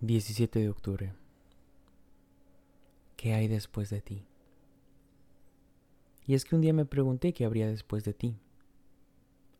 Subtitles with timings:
[0.00, 1.12] 17 de octubre.
[3.16, 4.24] ¿Qué hay después de ti?
[6.24, 8.38] Y es que un día me pregunté qué habría después de ti,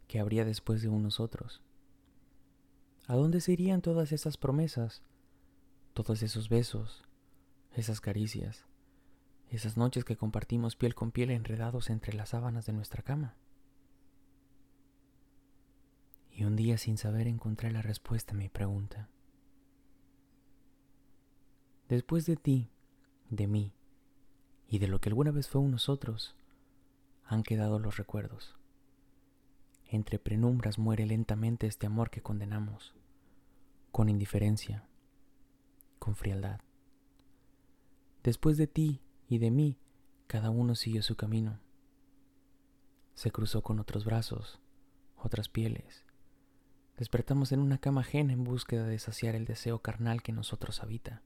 [0.07, 1.61] qué habría después de unos otros.
[3.09, 5.03] ¿A dónde se irían todas esas promesas,
[5.93, 7.03] todos esos besos,
[7.75, 8.65] esas caricias,
[9.51, 13.35] esas noches que compartimos piel con piel enredados entre las sábanas de nuestra cama?
[16.31, 19.09] Y un día sin saber encontré la respuesta a mi pregunta.
[21.89, 22.69] Después de ti,
[23.31, 23.73] de mí
[24.69, 26.37] y de lo que alguna vez fue un nosotros,
[27.25, 28.59] han quedado los recuerdos.
[29.87, 32.95] Entre penumbras muere lentamente este amor que condenamos,
[33.91, 34.87] con indiferencia,
[35.99, 36.61] con frialdad.
[38.23, 39.79] Después de ti y de mí,
[40.27, 41.59] cada uno siguió su camino.
[43.15, 44.61] Se cruzó con otros brazos,
[45.17, 46.05] otras pieles.
[46.99, 51.23] Despertamos en una cama ajena en búsqueda de saciar el deseo carnal que nosotros habita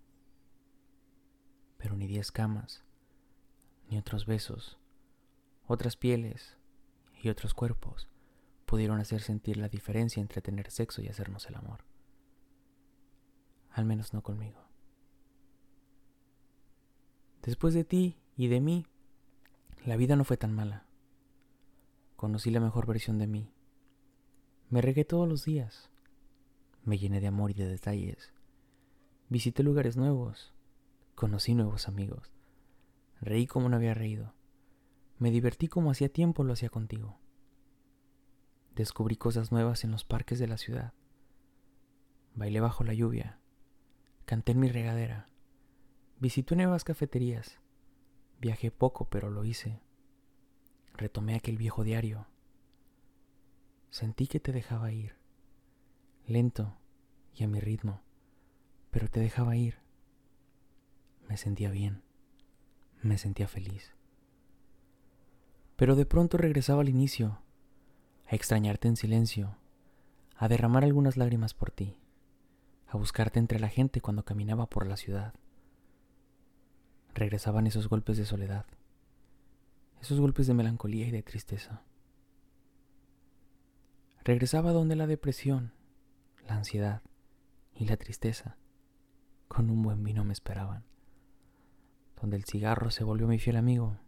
[1.83, 2.85] pero ni diez camas,
[3.91, 4.79] ni otros besos,
[5.67, 6.57] otras pieles
[7.21, 8.09] y otros cuerpos
[8.67, 11.85] pudieron hacer sentir la diferencia entre tener sexo y hacernos el amor.
[13.73, 14.61] Al menos no conmigo.
[17.43, 18.87] Después de ti y de mí,
[19.85, 20.87] la vida no fue tan mala.
[22.15, 23.53] Conocí la mejor versión de mí.
[24.71, 25.91] Me regué todos los días.
[26.85, 28.33] Me llené de amor y de detalles.
[29.29, 30.55] Visité lugares nuevos
[31.15, 32.33] Conocí nuevos amigos.
[33.21, 34.35] Reí como no había reído.
[35.19, 37.21] Me divertí como hacía tiempo lo hacía contigo.
[38.75, 40.95] Descubrí cosas nuevas en los parques de la ciudad.
[42.35, 43.39] Bailé bajo la lluvia.
[44.25, 45.29] Canté en mi regadera.
[46.19, 47.61] Visité nuevas cafeterías.
[48.41, 49.81] Viajé poco, pero lo hice.
[50.95, 52.27] Retomé aquel viejo diario.
[53.91, 55.15] Sentí que te dejaba ir.
[56.27, 56.77] Lento
[57.35, 58.03] y a mi ritmo,
[58.91, 59.82] pero te dejaba ir
[61.33, 62.03] me sentía bien,
[63.01, 63.95] me sentía feliz.
[65.77, 67.41] Pero de pronto regresaba al inicio,
[68.27, 69.57] a extrañarte en silencio,
[70.37, 71.97] a derramar algunas lágrimas por ti,
[72.87, 75.33] a buscarte entre la gente cuando caminaba por la ciudad.
[77.15, 78.67] Regresaban esos golpes de soledad,
[80.03, 81.83] esos golpes de melancolía y de tristeza.
[84.23, 85.73] Regresaba donde la depresión,
[86.47, 87.01] la ansiedad
[87.75, 88.59] y la tristeza
[89.49, 90.92] con un buen vino me esperaban
[92.23, 93.99] donde el cigarro se volvió mi fiel amigo.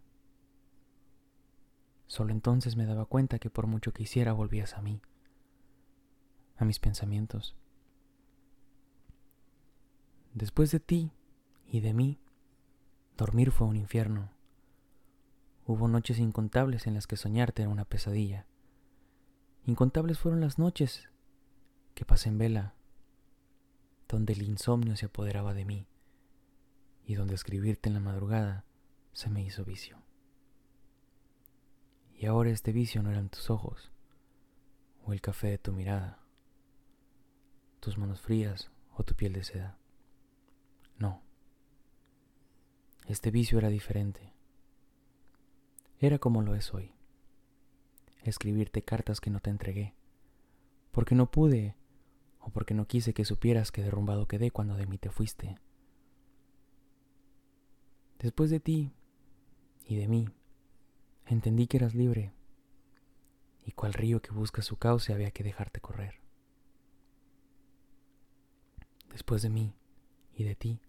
[2.07, 5.03] Solo entonces me daba cuenta que por mucho que hiciera volvías a mí,
[6.57, 7.57] a mis pensamientos.
[10.33, 11.11] Después de ti
[11.67, 12.21] y de mí,
[13.17, 14.31] dormir fue un infierno.
[15.67, 18.47] Hubo noches incontables en las que soñarte era una pesadilla.
[19.67, 21.09] Incontables fueron las noches
[21.97, 22.75] que pasé en vela,
[24.07, 25.89] donde el insomnio se apoderaba de mí
[27.07, 28.65] y donde escribirte en la madrugada
[29.13, 29.99] se me hizo vicio.
[32.15, 33.91] Y ahora este vicio no eran tus ojos,
[35.05, 36.19] o el café de tu mirada,
[37.81, 39.79] tus manos frías o tu piel de seda.
[40.99, 41.23] No.
[43.07, 44.33] Este vicio era diferente.
[45.99, 46.93] Era como lo es hoy.
[48.23, 49.95] Escribirte cartas que no te entregué,
[50.93, 51.77] porque no pude
[52.41, 55.59] o porque no quise que supieras que derrumbado quedé cuando de mí te fuiste
[58.25, 58.91] Después de ti
[59.85, 60.27] y de mí,
[61.27, 62.33] entendí que eras libre
[63.67, 66.23] y cual río que busca su cauce había que dejarte correr.
[69.11, 69.75] Después de mí
[70.33, 70.81] y de ti,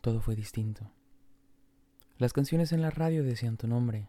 [0.00, 0.92] todo fue distinto.
[2.16, 4.08] Las canciones en la radio decían tu nombre.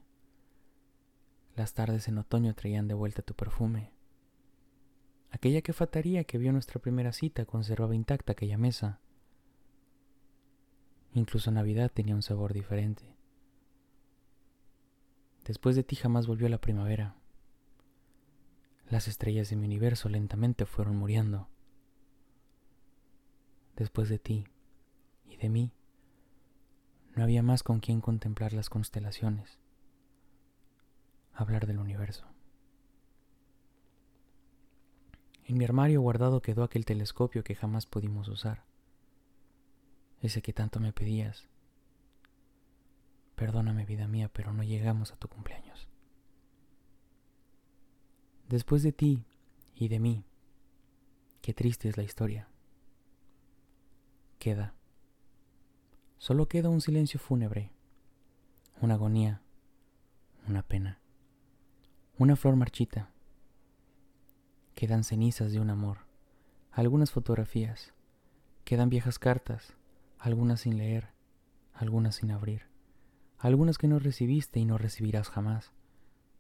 [1.55, 3.93] Las tardes en otoño traían de vuelta tu perfume.
[5.31, 9.01] Aquella que fataría que vio nuestra primera cita conservaba intacta aquella mesa
[11.17, 13.01] Incluso Navidad tenía un sabor diferente.
[15.45, 17.15] Después de ti jamás volvió la primavera.
[18.87, 21.47] Las estrellas de mi universo lentamente fueron muriendo.
[23.75, 24.45] Después de ti
[25.25, 25.71] y de mí,
[27.15, 29.57] no había más con quien contemplar las constelaciones,
[31.33, 32.27] hablar del universo.
[35.45, 38.67] En mi armario guardado quedó aquel telescopio que jamás pudimos usar
[40.21, 41.47] ese que tanto me pedías.
[43.35, 45.87] Perdóname, vida mía, pero no llegamos a tu cumpleaños.
[48.47, 49.25] Después de ti
[49.75, 50.25] y de mí,
[51.41, 52.47] qué triste es la historia.
[54.39, 54.73] Queda.
[56.17, 57.71] Solo queda un silencio fúnebre,
[58.81, 59.41] una agonía,
[60.47, 60.99] una pena,
[62.17, 63.11] una flor marchita.
[64.73, 65.99] Quedan cenizas de un amor,
[66.71, 67.93] algunas fotografías,
[68.67, 69.76] Quedan viejas cartas,
[70.19, 71.09] algunas sin leer,
[71.73, 72.63] algunas sin abrir,
[73.37, 75.71] algunas que no recibiste y no recibirás jamás,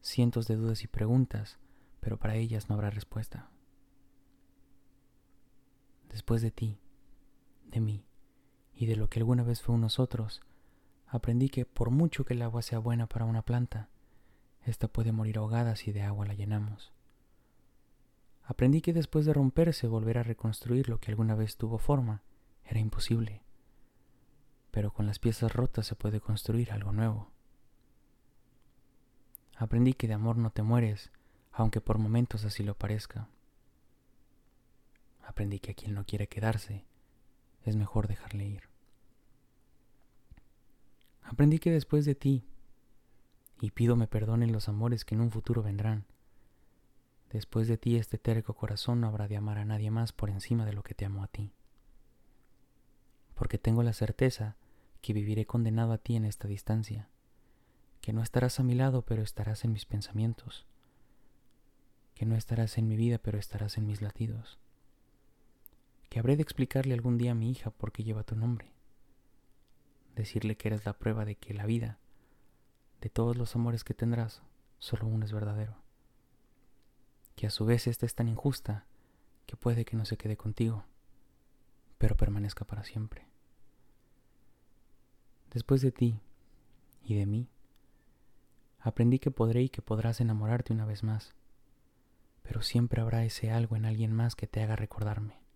[0.01, 1.59] cientos de dudas y preguntas,
[1.99, 3.49] pero para ellas no habrá respuesta.
[6.09, 6.79] Después de ti,
[7.65, 8.05] de mí
[8.73, 10.41] y de lo que alguna vez fue nosotros,
[11.05, 13.89] aprendí que por mucho que el agua sea buena para una planta,
[14.63, 16.93] ésta puede morir ahogada si de agua la llenamos.
[18.43, 22.23] Aprendí que después de romperse volver a reconstruir lo que alguna vez tuvo forma
[22.63, 23.43] era imposible,
[24.71, 27.31] pero con las piezas rotas se puede construir algo nuevo.
[29.55, 31.11] Aprendí que de amor no te mueres,
[31.51, 33.27] aunque por momentos así lo parezca.
[35.25, 36.85] Aprendí que a quien no quiere quedarse,
[37.63, 38.63] es mejor dejarle ir.
[41.23, 42.45] Aprendí que después de ti,
[43.59, 46.05] y pido me perdonen los amores que en un futuro vendrán,
[47.31, 50.65] después de ti este terco corazón no habrá de amar a nadie más por encima
[50.65, 51.51] de lo que te amo a ti.
[53.37, 54.57] Porque tengo la certeza
[55.01, 57.07] que viviré condenado a ti en esta distancia,
[58.01, 60.65] que no estarás a mi lado pero estarás en mis pensamientos,
[62.15, 64.59] que no estarás en mi vida pero estarás en mis latidos
[66.09, 68.71] que habré de explicarle algún día a mi hija por qué lleva tu nombre.
[70.15, 71.99] Decirle que eres la prueba de que la vida,
[73.01, 74.41] de todos los amores que tendrás,
[74.79, 75.75] solo uno es verdadero.
[77.35, 78.85] Que a su vez esta es tan injusta
[79.45, 80.85] que puede que no se quede contigo,
[81.97, 83.27] pero permanezca para siempre.
[85.51, 86.19] Después de ti
[87.03, 87.49] y de mí,
[88.79, 91.33] aprendí que podré y que podrás enamorarte una vez más,
[92.43, 95.47] pero siempre habrá ese algo en alguien más que te haga recordarme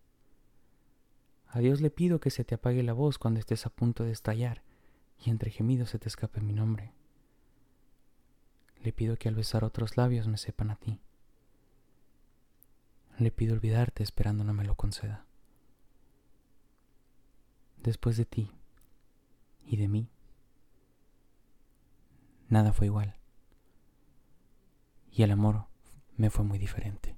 [1.52, 4.12] a Dios le pido que se te apague la voz cuando estés a punto de
[4.12, 4.62] estallar
[5.22, 6.94] y entre gemidos se te escape mi nombre.
[8.82, 10.98] Le pido que al besar otros labios me sepan a ti.
[13.18, 15.26] Le pido olvidarte esperando no me lo conceda.
[17.82, 18.50] Después de ti
[19.64, 20.08] y de mí,
[22.48, 23.16] nada fue igual.
[25.10, 25.66] Y el amor
[26.16, 27.16] me fue muy diferente.